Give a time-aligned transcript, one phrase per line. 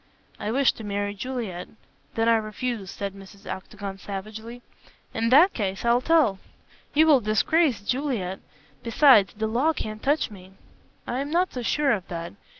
[0.39, 1.67] "I wish to marry Juliet."
[2.15, 3.45] "Then I refuse," said Mrs.
[3.45, 4.63] Octagon, savagely.
[5.13, 6.39] "In that case I'll tell."
[6.95, 8.39] "You will disgrace Juliet.
[8.81, 10.53] Besides, the law can't touch me."
[11.05, 12.33] "I am not so sure of that.